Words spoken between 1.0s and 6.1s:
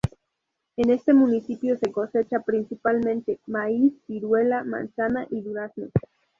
municipio se cosecha principalmente maíz, ciruela, manzana y durazno.